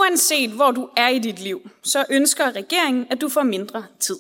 Uanset 0.04 0.50
hvor 0.50 0.72
du 0.72 0.90
er 0.98 1.08
i 1.08 1.20
dit 1.20 1.40
liv, 1.40 1.70
så 1.84 2.06
ønsker 2.10 2.56
regeringen, 2.56 3.08
at 3.10 3.22
du 3.22 3.30
får 3.30 3.44
mindre 3.44 3.86
tid. 4.00 4.20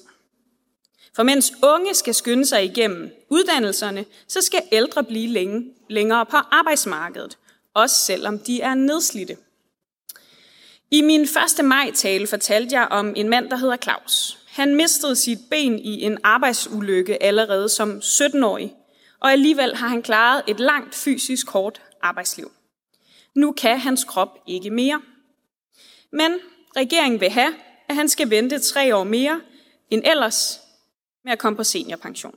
For 1.15 1.23
mens 1.23 1.53
unge 1.63 1.95
skal 1.95 2.13
skynde 2.13 2.45
sig 2.45 2.65
igennem 2.65 3.11
uddannelserne, 3.29 4.05
så 4.27 4.41
skal 4.41 4.61
ældre 4.71 5.03
blive 5.03 5.27
længe, 5.27 5.65
længere 5.89 6.25
på 6.25 6.37
arbejdsmarkedet, 6.37 7.37
også 7.73 7.95
selvom 7.95 8.39
de 8.39 8.61
er 8.61 8.73
nedslidte. 8.73 9.37
I 10.91 11.01
min 11.01 11.21
1. 11.21 11.65
maj-tale 11.65 12.27
fortalte 12.27 12.75
jeg 12.75 12.87
om 12.91 13.13
en 13.15 13.29
mand, 13.29 13.49
der 13.49 13.55
hedder 13.55 13.77
Claus. 13.77 14.37
Han 14.47 14.75
mistede 14.75 15.15
sit 15.15 15.39
ben 15.49 15.79
i 15.79 16.01
en 16.01 16.17
arbejdsulykke 16.23 17.23
allerede 17.23 17.69
som 17.69 17.97
17-årig, 18.03 18.73
og 19.19 19.31
alligevel 19.31 19.75
har 19.75 19.87
han 19.87 20.01
klaret 20.01 20.43
et 20.47 20.59
langt 20.59 20.95
fysisk 20.95 21.49
hårdt 21.49 21.81
arbejdsliv. 22.01 22.51
Nu 23.35 23.51
kan 23.51 23.79
hans 23.79 24.03
krop 24.03 24.37
ikke 24.47 24.69
mere– 24.69 25.01
men 26.13 26.39
regeringen 26.75 27.21
vil 27.21 27.29
have, 27.29 27.55
at 27.89 27.95
han 27.95 28.09
skal 28.09 28.29
vente 28.29 28.59
tre 28.59 28.95
år 28.95 29.03
mere 29.03 29.41
end 29.89 30.01
ellers 30.05 30.59
med 31.23 31.31
at 31.31 31.39
komme 31.39 31.57
på 31.57 31.63
seniorpension. 31.63 32.35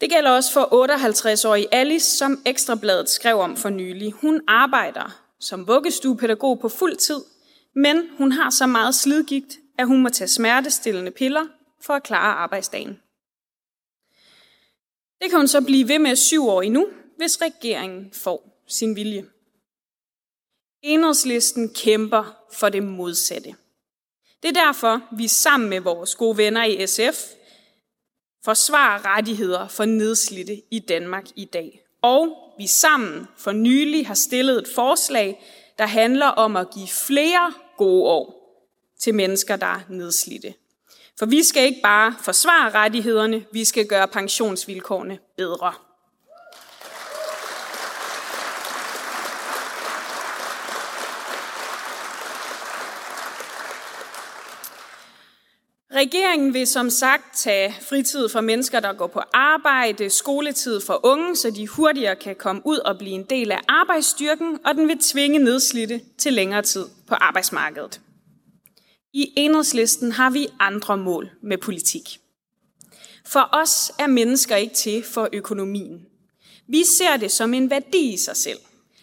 Det 0.00 0.10
gælder 0.10 0.30
også 0.30 0.52
for 0.52 0.84
58-årige 0.84 1.74
Alice, 1.74 2.16
som 2.16 2.42
Ekstrabladet 2.46 3.08
skrev 3.08 3.38
om 3.38 3.56
for 3.56 3.68
nylig. 3.68 4.12
Hun 4.12 4.40
arbejder 4.48 5.22
som 5.40 5.66
vuggestuepædagog 5.66 6.60
på 6.60 6.68
fuld 6.68 6.96
tid, 6.96 7.20
men 7.74 8.10
hun 8.18 8.32
har 8.32 8.50
så 8.50 8.66
meget 8.66 8.94
slidgigt, 8.94 9.58
at 9.78 9.86
hun 9.86 10.02
må 10.02 10.08
tage 10.08 10.28
smertestillende 10.28 11.10
piller 11.10 11.46
for 11.80 11.94
at 11.94 12.02
klare 12.02 12.34
arbejdsdagen. 12.34 12.98
Det 15.22 15.30
kan 15.30 15.38
hun 15.38 15.48
så 15.48 15.60
blive 15.60 15.88
ved 15.88 15.98
med 15.98 16.16
syv 16.16 16.48
år 16.48 16.62
endnu, 16.62 16.88
hvis 17.16 17.42
regeringen 17.42 18.12
får 18.12 18.64
sin 18.68 18.96
vilje. 18.96 19.24
Enhedslisten 20.82 21.74
kæmper 21.74 22.36
for 22.52 22.68
det 22.68 22.82
modsatte. 22.82 23.54
Det 24.42 24.48
er 24.48 24.64
derfor, 24.64 25.00
vi 25.16 25.28
sammen 25.28 25.70
med 25.70 25.80
vores 25.80 26.14
gode 26.14 26.36
venner 26.36 26.64
i 26.64 26.86
SF 26.86 27.38
forsvarer 28.44 29.16
rettigheder 29.16 29.68
for 29.68 29.84
nedslidte 29.84 30.62
i 30.70 30.78
Danmark 30.78 31.26
i 31.36 31.44
dag. 31.44 31.80
Og 32.02 32.36
vi 32.58 32.66
sammen 32.66 33.26
for 33.36 33.52
nylig 33.52 34.06
har 34.06 34.14
stillet 34.14 34.58
et 34.58 34.68
forslag, 34.74 35.44
der 35.78 35.86
handler 35.86 36.26
om 36.26 36.56
at 36.56 36.70
give 36.74 36.88
flere 36.88 37.52
gode 37.76 38.04
år 38.04 38.38
til 39.00 39.14
mennesker, 39.14 39.56
der 39.56 39.66
er 39.66 39.80
nedslidte. 39.88 40.54
For 41.18 41.26
vi 41.26 41.42
skal 41.42 41.64
ikke 41.64 41.80
bare 41.82 42.14
forsvare 42.20 42.70
rettighederne, 42.70 43.44
vi 43.52 43.64
skal 43.64 43.86
gøre 43.86 44.08
pensionsvilkårene 44.08 45.18
bedre. 45.36 45.72
Regeringen 55.98 56.54
vil 56.54 56.66
som 56.66 56.90
sagt 56.90 57.36
tage 57.36 57.74
fritid 57.80 58.28
for 58.28 58.40
mennesker, 58.40 58.80
der 58.80 58.92
går 58.92 59.06
på 59.06 59.20
arbejde, 59.32 60.10
skoletid 60.10 60.80
for 60.80 61.00
unge, 61.06 61.36
så 61.36 61.50
de 61.50 61.68
hurtigere 61.68 62.16
kan 62.16 62.36
komme 62.36 62.62
ud 62.64 62.78
og 62.78 62.98
blive 62.98 63.14
en 63.14 63.24
del 63.24 63.52
af 63.52 63.60
arbejdsstyrken, 63.68 64.58
og 64.64 64.74
den 64.74 64.88
vil 64.88 64.98
tvinge 64.98 65.38
nedslidte 65.38 66.00
til 66.18 66.32
længere 66.32 66.62
tid 66.62 66.86
på 67.06 67.14
arbejdsmarkedet. 67.14 68.00
I 69.12 69.32
enhedslisten 69.36 70.12
har 70.12 70.30
vi 70.30 70.48
andre 70.60 70.96
mål 70.96 71.30
med 71.42 71.58
politik. 71.58 72.18
For 73.26 73.48
os 73.52 73.92
er 73.98 74.06
mennesker 74.06 74.56
ikke 74.56 74.74
til 74.74 75.04
for 75.04 75.28
økonomien. 75.32 76.06
Vi 76.68 76.84
ser 76.84 77.16
det 77.16 77.30
som 77.30 77.54
en 77.54 77.70
værdi 77.70 78.12
i 78.12 78.16
sig 78.16 78.36
selv, 78.36 78.58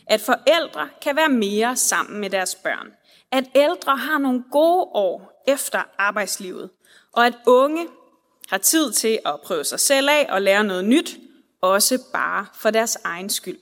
at 0.07 0.21
forældre 0.21 0.89
kan 1.01 1.15
være 1.15 1.29
mere 1.29 1.75
sammen 1.75 2.19
med 2.19 2.29
deres 2.29 2.55
børn, 2.55 2.87
at 3.31 3.45
ældre 3.55 3.97
har 3.97 4.17
nogle 4.17 4.43
gode 4.51 4.83
år 4.93 5.43
efter 5.47 5.83
arbejdslivet, 5.97 6.69
og 7.15 7.25
at 7.25 7.33
unge 7.45 7.87
har 8.49 8.57
tid 8.57 8.91
til 8.91 9.19
at 9.25 9.41
prøve 9.41 9.63
sig 9.63 9.79
selv 9.79 10.09
af 10.09 10.27
og 10.29 10.41
lære 10.41 10.63
noget 10.63 10.85
nyt, 10.85 11.17
også 11.61 11.99
bare 12.13 12.45
for 12.53 12.69
deres 12.69 12.97
egen 13.03 13.29
skyld. 13.29 13.59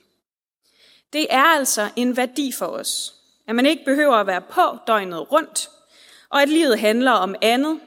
Det 1.12 1.26
er 1.30 1.42
altså 1.42 1.90
en 1.96 2.16
værdi 2.16 2.52
for 2.52 2.66
os, 2.66 3.14
at 3.48 3.54
man 3.54 3.66
ikke 3.66 3.84
behøver 3.84 4.14
at 4.14 4.26
være 4.26 4.40
på 4.40 4.78
døgnet 4.86 5.32
rundt, 5.32 5.70
og 6.30 6.42
at 6.42 6.48
livet 6.48 6.78
handler 6.78 7.10
om 7.10 7.34
andet, 7.42 7.80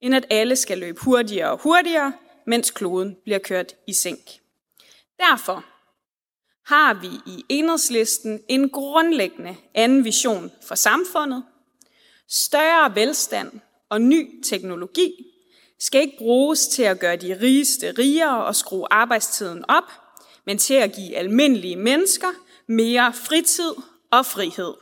end 0.00 0.14
at 0.14 0.26
alle 0.30 0.56
skal 0.56 0.78
løbe 0.78 1.00
hurtigere 1.00 1.50
og 1.50 1.58
hurtigere, 1.58 2.12
mens 2.46 2.70
kloden 2.70 3.16
bliver 3.24 3.38
kørt 3.38 3.74
i 3.86 3.92
sænk. 3.92 4.40
Derfor 5.18 5.64
har 6.66 6.94
vi 6.94 7.08
i 7.26 7.44
enhedslisten 7.48 8.40
en 8.48 8.70
grundlæggende 8.70 9.56
anden 9.74 10.04
vision 10.04 10.52
for 10.68 10.74
samfundet, 10.74 11.44
større 12.28 12.94
velstand 12.94 13.60
og 13.92 14.00
ny 14.00 14.42
teknologi 14.44 15.12
skal 15.78 16.00
ikke 16.00 16.18
bruges 16.18 16.66
til 16.66 16.82
at 16.82 17.00
gøre 17.00 17.16
de 17.16 17.40
rigeste 17.40 17.92
rigere 17.98 18.44
og 18.44 18.56
skrue 18.56 18.92
arbejdstiden 18.92 19.64
op, 19.68 19.84
men 20.46 20.58
til 20.58 20.74
at 20.74 20.92
give 20.92 21.16
almindelige 21.16 21.76
mennesker 21.76 22.28
mere 22.66 23.12
fritid 23.12 23.74
og 24.10 24.26
frihed. 24.26 24.74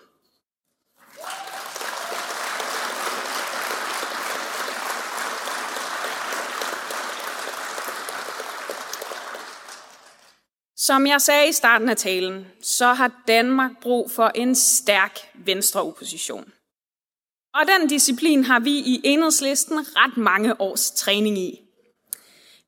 Som 10.76 11.06
jeg 11.06 11.20
sagde 11.20 11.48
i 11.48 11.52
starten 11.52 11.88
af 11.88 11.96
talen, 11.96 12.46
så 12.62 12.86
har 12.86 13.22
Danmark 13.28 13.70
brug 13.82 14.10
for 14.10 14.28
en 14.34 14.54
stærk 14.54 15.18
venstreopposition. 15.34 16.52
Og 17.54 17.62
den 17.66 17.88
disciplin 17.88 18.44
har 18.44 18.60
vi 18.60 18.70
i 18.70 19.00
enhedslisten 19.04 19.78
ret 19.96 20.16
mange 20.16 20.60
års 20.60 20.90
træning 20.90 21.38
i. 21.38 21.60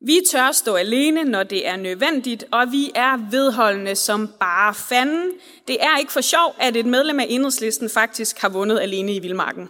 Vi 0.01 0.21
tør 0.31 0.51
stå 0.51 0.75
alene, 0.75 1.23
når 1.23 1.43
det 1.43 1.67
er 1.67 1.75
nødvendigt, 1.75 2.43
og 2.51 2.71
vi 2.71 2.91
er 2.95 3.29
vedholdende 3.31 3.95
som 3.95 4.33
bare 4.39 4.73
fanden. 4.73 5.31
Det 5.67 5.83
er 5.83 5.97
ikke 5.97 6.11
for 6.11 6.21
sjov, 6.21 6.55
at 6.59 6.75
et 6.75 6.85
medlem 6.85 7.19
af 7.19 7.25
enhedslisten 7.29 7.89
faktisk 7.89 8.39
har 8.39 8.49
vundet 8.49 8.79
alene 8.79 9.15
i 9.15 9.19
Vildmarken. 9.19 9.69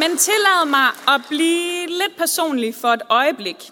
Men 0.00 0.16
tillad 0.16 0.66
mig 0.66 0.88
at 1.08 1.20
blive 1.28 1.86
lidt 1.86 2.16
personlig 2.18 2.74
for 2.74 2.88
et 2.88 3.02
øjeblik 3.08 3.70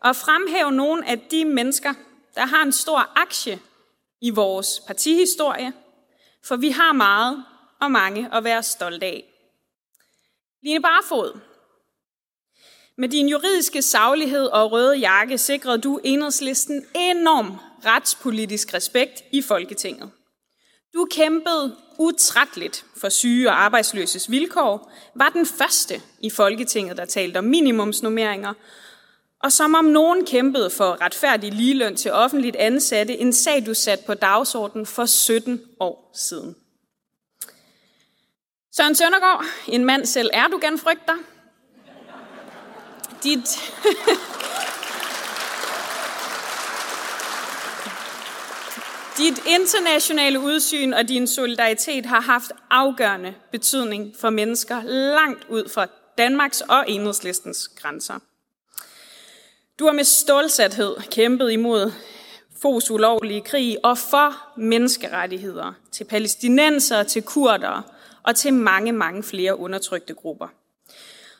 og 0.00 0.16
fremhæve 0.16 0.72
nogle 0.72 1.08
af 1.08 1.18
de 1.18 1.44
mennesker, 1.44 1.94
der 2.34 2.46
har 2.46 2.62
en 2.62 2.72
stor 2.72 3.10
aktie 3.16 3.58
i 4.24 4.30
vores 4.30 4.80
partihistorie, 4.86 5.72
for 6.44 6.56
vi 6.56 6.70
har 6.70 6.92
meget 6.92 7.44
og 7.80 7.90
mange 7.90 8.34
at 8.34 8.44
være 8.44 8.62
stolte 8.62 9.06
af. 9.06 9.24
Line 10.62 10.82
Barfod. 10.82 11.40
Med 12.98 13.08
din 13.08 13.28
juridiske 13.28 13.82
saglighed 13.82 14.46
og 14.46 14.72
røde 14.72 14.96
jakke 14.96 15.38
sikrede 15.38 15.78
du 15.78 16.00
enhedslisten 16.04 16.86
enorm 16.94 17.56
retspolitisk 17.86 18.74
respekt 18.74 19.22
i 19.32 19.42
Folketinget. 19.42 20.10
Du 20.94 21.08
kæmpede 21.10 21.76
utrætteligt 21.98 22.84
for 22.96 23.08
syge 23.08 23.48
og 23.48 23.64
arbejdsløses 23.64 24.30
vilkår, 24.30 24.92
var 25.14 25.28
den 25.28 25.46
første 25.46 26.02
i 26.20 26.30
Folketinget, 26.30 26.96
der 26.96 27.04
talte 27.04 27.38
om 27.38 27.44
minimumsnummeringer, 27.44 28.54
og 29.44 29.52
som 29.52 29.74
om 29.74 29.84
nogen 29.84 30.26
kæmpede 30.26 30.70
for 30.70 31.00
retfærdig 31.00 31.52
ligeløn 31.52 31.96
til 31.96 32.12
offentligt 32.12 32.56
ansatte, 32.56 33.18
en 33.18 33.32
sag 33.32 33.66
du 33.66 33.74
satte 33.74 34.04
på 34.06 34.14
dagsordenen 34.14 34.86
for 34.86 35.06
17 35.06 35.60
år 35.80 36.10
siden. 36.14 36.56
Søren 38.76 38.94
Søndergaard, 38.94 39.44
en 39.68 39.84
mand 39.84 40.06
selv 40.06 40.30
Erdogan 40.32 40.78
frygter. 40.78 41.14
Dit, 43.22 43.40
Dit 49.18 49.46
internationale 49.46 50.40
udsyn 50.40 50.92
og 50.92 51.08
din 51.08 51.26
solidaritet 51.26 52.06
har 52.06 52.20
haft 52.20 52.52
afgørende 52.70 53.34
betydning 53.52 54.14
for 54.20 54.30
mennesker 54.30 54.82
langt 55.14 55.46
ud 55.48 55.68
fra 55.68 55.86
Danmarks 56.18 56.60
og 56.60 56.84
enhedslistens 56.88 57.68
grænser. 57.68 58.18
Du 59.78 59.84
har 59.84 59.92
med 59.92 60.04
stålsathed 60.04 60.96
kæmpet 61.10 61.52
imod 61.52 61.92
Fos 62.62 62.90
ulovlige 62.90 63.40
krig 63.40 63.78
og 63.84 63.98
for 63.98 64.34
menneskerettigheder 64.56 65.72
til 65.92 66.04
palæstinenser, 66.04 67.02
til 67.02 67.22
kurdere 67.22 67.82
og 68.22 68.36
til 68.36 68.54
mange, 68.54 68.92
mange 68.92 69.22
flere 69.22 69.58
undertrykte 69.58 70.14
grupper. 70.14 70.48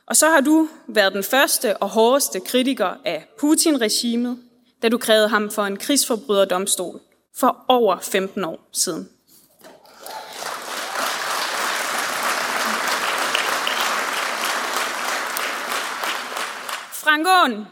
Og 0.06 0.16
så 0.16 0.30
har 0.30 0.40
du 0.40 0.68
været 0.86 1.12
den 1.12 1.22
første 1.22 1.76
og 1.76 1.88
hårdeste 1.88 2.40
kritiker 2.40 2.94
af 3.04 3.26
Putin-regimet, 3.40 4.38
da 4.82 4.88
du 4.88 4.98
krævede 4.98 5.28
ham 5.28 5.50
for 5.50 5.62
en 5.62 5.76
krigsforbryderdomstol 5.76 7.00
for 7.36 7.64
over 7.68 7.98
15 8.00 8.44
år 8.44 8.68
siden. 8.72 9.08
Frank 16.92 17.26
Aaen, 17.26 17.66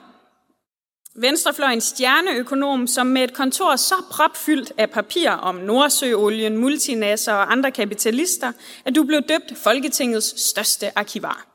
venstrefløjens 1.14 1.84
stjerneøkonom, 1.84 2.86
som 2.86 3.06
med 3.06 3.24
et 3.24 3.34
kontor 3.34 3.76
så 3.76 3.94
propfyldt 4.10 4.72
af 4.78 4.90
papir 4.90 5.30
om 5.30 5.54
Nordsøolien, 5.54 6.56
multinasser 6.56 7.32
og 7.32 7.52
andre 7.52 7.70
kapitalister, 7.70 8.52
at 8.84 8.94
du 8.94 9.04
blev 9.04 9.22
døbt 9.22 9.58
Folketingets 9.58 10.40
største 10.40 10.98
arkivar. 10.98 11.46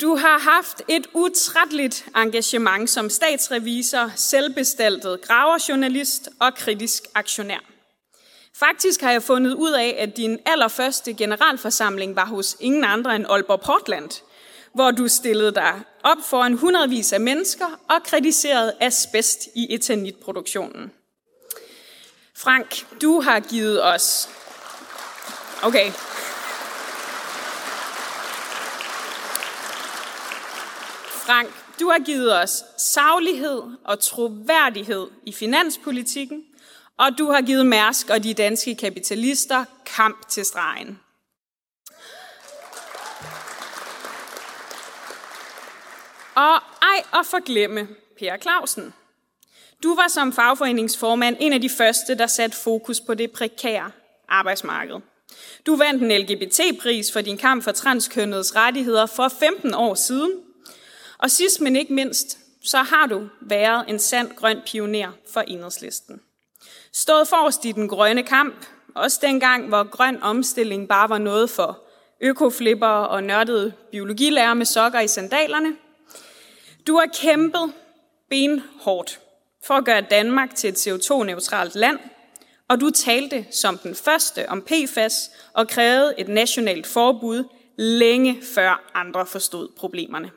Du 0.00 0.16
har 0.16 0.38
haft 0.38 0.82
et 0.88 1.06
utrætteligt 1.14 2.04
engagement 2.16 2.90
som 2.90 3.10
statsrevisor, 3.10 4.12
selvbestaltet 4.16 5.20
graverjournalist 5.22 6.28
og 6.40 6.54
kritisk 6.54 7.02
aktionær. 7.14 7.64
Faktisk 8.56 9.00
har 9.00 9.12
jeg 9.12 9.22
fundet 9.22 9.54
ud 9.54 9.72
af, 9.72 9.96
at 9.98 10.16
din 10.16 10.38
allerførste 10.46 11.14
generalforsamling 11.14 12.16
var 12.16 12.26
hos 12.26 12.56
ingen 12.60 12.84
andre 12.84 13.16
end 13.16 13.26
Aalborg 13.26 13.60
Portland, 13.60 14.10
hvor 14.74 14.90
du 14.90 15.08
stillede 15.08 15.54
dig 15.54 15.82
op 16.02 16.18
foran 16.24 16.52
hundredvis 16.52 17.12
af 17.12 17.20
mennesker 17.20 17.66
og 17.88 18.02
kritiserede 18.04 18.74
asbest 18.80 19.48
i 19.54 19.74
etanitproduktionen. 19.74 20.92
Frank, 22.36 22.86
du 23.02 23.20
har 23.20 23.40
givet 23.40 23.84
os... 23.84 24.28
Okay, 25.62 25.92
Frank, 31.26 31.48
du 31.80 31.88
har 31.88 32.04
givet 32.04 32.40
os 32.40 32.64
saglighed 32.78 33.62
og 33.84 34.00
troværdighed 34.00 35.06
i 35.26 35.32
finanspolitikken, 35.32 36.42
og 36.96 37.18
du 37.18 37.30
har 37.30 37.40
givet 37.40 37.66
Mærsk 37.66 38.10
og 38.10 38.24
de 38.24 38.34
danske 38.34 38.74
kapitalister 38.74 39.64
kamp 39.86 40.28
til 40.28 40.44
stregen. 40.44 40.98
Og 46.40 46.54
ej 46.82 47.20
at 47.20 47.26
forglemme 47.26 47.88
Per 48.18 48.36
Clausen. 48.36 48.94
Du 49.82 49.94
var 49.94 50.08
som 50.08 50.32
fagforeningsformand 50.32 51.36
en 51.40 51.52
af 51.52 51.60
de 51.60 51.70
første, 51.70 52.14
der 52.18 52.26
satte 52.26 52.56
fokus 52.56 53.00
på 53.00 53.14
det 53.14 53.30
prekære 53.30 53.90
arbejdsmarked. 54.28 54.96
Du 55.66 55.76
vandt 55.76 56.02
en 56.02 56.12
LGBT-pris 56.12 57.12
for 57.12 57.20
din 57.20 57.38
kamp 57.38 57.64
for 57.64 57.72
transkønnedes 57.72 58.56
rettigheder 58.56 59.06
for 59.06 59.28
15 59.28 59.74
år 59.74 59.94
siden– 59.94 60.32
og 61.22 61.30
sidst 61.30 61.60
men 61.60 61.76
ikke 61.76 61.92
mindst, 61.92 62.38
så 62.64 62.78
har 62.78 63.06
du 63.06 63.28
været 63.40 63.84
en 63.88 63.98
sand 63.98 64.36
grøn 64.36 64.60
pioner 64.66 65.12
for 65.32 65.40
enhedslisten. 65.40 66.20
Stået 66.92 67.28
forrest 67.28 67.64
i 67.64 67.72
den 67.72 67.88
grønne 67.88 68.22
kamp, 68.22 68.66
også 68.94 69.18
dengang, 69.22 69.68
hvor 69.68 69.90
grøn 69.90 70.22
omstilling 70.22 70.88
bare 70.88 71.08
var 71.08 71.18
noget 71.18 71.50
for 71.50 71.78
økoflipper 72.20 72.86
og 72.86 73.22
nørdede 73.22 73.72
biologilærer 73.90 74.54
med 74.54 74.66
sokker 74.66 75.00
i 75.00 75.08
sandalerne. 75.08 75.76
Du 76.86 76.96
har 76.96 77.06
kæmpet 77.14 77.72
benhårdt 78.30 79.20
for 79.64 79.74
at 79.74 79.84
gøre 79.84 80.00
Danmark 80.00 80.54
til 80.54 80.70
et 80.70 80.86
CO2-neutralt 80.86 81.74
land, 81.74 81.98
og 82.68 82.80
du 82.80 82.90
talte 82.90 83.46
som 83.50 83.78
den 83.78 83.94
første 83.94 84.48
om 84.48 84.62
PFAS 84.62 85.30
og 85.52 85.68
krævede 85.68 86.14
et 86.18 86.28
nationalt 86.28 86.86
forbud 86.86 87.44
længe 87.76 88.42
før 88.54 88.90
andre 88.94 89.26
forstod 89.26 89.68
problemerne. 89.76 90.30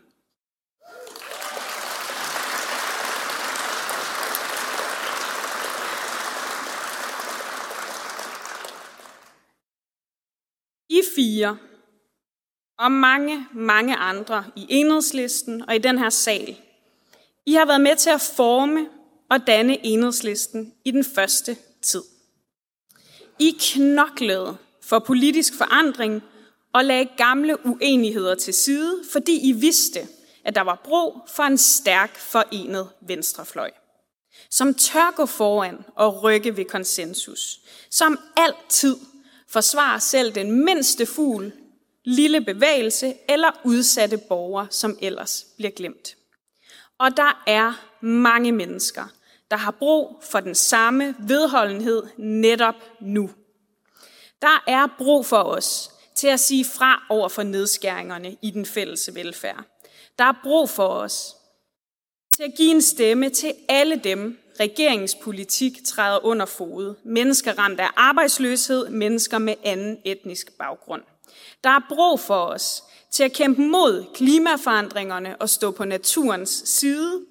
I 10.89 11.01
fire 11.15 11.57
og 12.79 12.91
mange, 12.91 13.47
mange 13.53 13.95
andre 13.95 14.45
i 14.55 14.65
enhedslisten 14.69 15.63
og 15.67 15.75
i 15.75 15.77
den 15.77 15.97
her 15.97 16.09
sal, 16.09 16.57
I 17.45 17.53
har 17.53 17.65
været 17.65 17.81
med 17.81 17.95
til 17.95 18.09
at 18.09 18.21
forme 18.35 18.87
og 19.29 19.47
danne 19.47 19.85
enhedslisten 19.85 20.73
i 20.85 20.91
den 20.91 21.03
første 21.03 21.57
tid. 21.81 22.01
I 23.39 23.57
knoklede 23.59 24.57
for 24.81 24.99
politisk 24.99 25.57
forandring 25.57 26.23
og 26.73 26.85
lagde 26.85 27.09
gamle 27.17 27.65
uenigheder 27.65 28.35
til 28.35 28.53
side, 28.53 29.03
fordi 29.11 29.49
I 29.49 29.51
vidste, 29.51 30.07
at 30.43 30.55
der 30.55 30.61
var 30.61 30.81
brug 30.83 31.21
for 31.35 31.43
en 31.43 31.57
stærk 31.57 32.17
forenet 32.17 32.89
venstrefløj, 33.07 33.71
som 34.49 34.73
tør 34.73 35.13
gå 35.15 35.25
foran 35.25 35.77
og 35.95 36.23
rykke 36.23 36.57
ved 36.57 36.65
konsensus, 36.65 37.59
som 37.91 38.19
altid 38.37 38.97
forsvarer 39.49 39.99
selv 39.99 40.35
den 40.35 40.65
mindste 40.65 41.05
fugl, 41.05 41.53
lille 42.05 42.41
bevægelse 42.41 43.13
eller 43.29 43.61
udsatte 43.63 44.17
borgere, 44.17 44.67
som 44.69 44.97
ellers 45.01 45.45
bliver 45.57 45.71
glemt. 45.71 46.15
Og 46.97 47.17
der 47.17 47.43
er 47.47 47.73
mange 48.05 48.51
mennesker, 48.51 49.03
der 49.51 49.57
har 49.57 49.71
brug 49.71 50.19
for 50.31 50.39
den 50.39 50.55
samme 50.55 51.15
vedholdenhed 51.19 52.03
netop 52.17 52.75
nu. 53.01 53.29
Der 54.41 54.63
er 54.67 54.87
brug 54.97 55.25
for 55.25 55.43
os 55.43 55.91
til 56.15 56.27
at 56.27 56.39
sige 56.39 56.65
fra 56.65 57.05
over 57.09 57.29
for 57.29 57.43
nedskæringerne 57.43 58.37
i 58.41 58.51
den 58.51 58.65
fælles 58.65 59.09
velfærd. 59.13 59.63
Der 60.19 60.23
er 60.23 60.39
brug 60.43 60.69
for 60.69 60.87
os 60.87 61.35
til 62.35 62.43
at 62.43 62.53
give 62.57 62.71
en 62.71 62.81
stemme 62.81 63.29
til 63.29 63.53
alle 63.69 63.95
dem, 64.03 64.39
regeringens 64.59 65.15
politik 65.15 65.73
træder 65.85 66.25
under 66.25 66.45
fod. 66.45 66.95
Mennesker 67.03 67.59
ramt 67.59 67.79
af 67.79 67.89
arbejdsløshed, 67.95 68.89
mennesker 68.89 69.37
med 69.37 69.55
anden 69.63 69.97
etnisk 70.05 70.57
baggrund. 70.57 71.01
Der 71.63 71.69
er 71.69 71.81
brug 71.89 72.19
for 72.19 72.45
os 72.45 72.83
til 73.11 73.23
at 73.23 73.33
kæmpe 73.33 73.61
mod 73.61 74.05
klimaforandringerne 74.13 75.41
og 75.41 75.49
stå 75.49 75.71
på 75.71 75.85
naturens 75.85 76.63
side. 76.65 77.21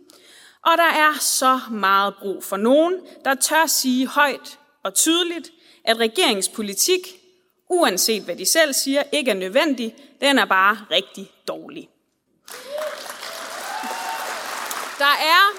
Og 0.66 0.72
der 0.76 0.90
er 0.92 1.18
så 1.20 1.60
meget 1.70 2.14
brug 2.20 2.44
for 2.44 2.56
nogen, 2.56 3.00
der 3.24 3.34
tør 3.34 3.66
sige 3.66 4.06
højt 4.06 4.58
og 4.82 4.94
tydeligt, 4.94 5.50
at 5.84 5.96
regeringens 5.96 6.48
politik, 6.48 7.00
uanset 7.70 8.22
hvad 8.22 8.36
de 8.36 8.46
selv 8.46 8.72
siger, 8.72 9.02
ikke 9.12 9.30
er 9.30 9.34
nødvendig, 9.34 9.94
den 10.20 10.38
er 10.38 10.44
bare 10.44 10.78
rigtig 10.90 11.32
dårlig. 11.48 11.88
Der 14.98 15.14
er, 15.20 15.56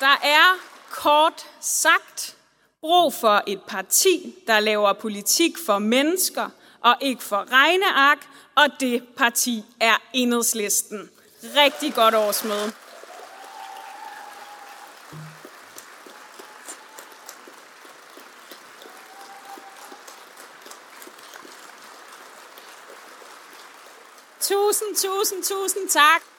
der 0.00 0.16
er 0.22 0.58
kort 0.90 1.46
sagt 1.60 2.36
brug 2.86 3.12
for 3.12 3.42
et 3.46 3.62
parti, 3.62 4.34
der 4.46 4.60
laver 4.60 4.92
politik 4.92 5.58
for 5.66 5.78
mennesker 5.78 6.50
og 6.80 6.96
ikke 7.00 7.22
for 7.22 7.52
regneark, 7.52 8.18
og 8.54 8.66
det 8.80 9.02
parti 9.16 9.64
er 9.80 9.96
enhedslisten. 10.12 11.10
Rigtig 11.56 11.94
godt 11.94 12.14
årsmøde. 12.14 12.72
Tusind, 24.40 24.96
tusind, 24.96 25.42
tusind 25.42 25.88
tak. 25.88 26.35